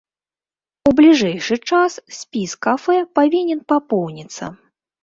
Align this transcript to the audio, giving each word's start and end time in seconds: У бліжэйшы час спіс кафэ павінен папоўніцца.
У 0.91 0.93
бліжэйшы 0.99 1.59
час 1.69 1.91
спіс 2.19 2.51
кафэ 2.69 2.97
павінен 3.21 3.59
папоўніцца. 3.75 4.53